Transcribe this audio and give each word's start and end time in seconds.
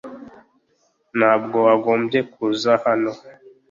Ntabwo 1.17 1.57
wagombye 1.67 2.19
kuza 2.31 2.71
hano. 2.85 3.11